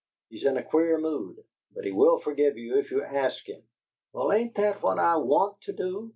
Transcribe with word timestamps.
He's 0.29 0.45
in 0.45 0.57
a 0.57 0.63
queer 0.63 0.97
mood; 0.97 1.37
but 1.75 1.85
he 1.85 1.91
will 1.91 2.17
forgive 2.21 2.57
you 2.57 2.79
if 2.79 2.89
you 2.89 3.03
ask 3.03 3.47
him" 3.47 3.61
"Well, 4.13 4.31
ain't 4.33 4.55
that 4.55 4.81
what 4.81 4.97
I 4.97 5.17
WANT 5.17 5.61
to 5.65 5.73
do!" 5.73 6.09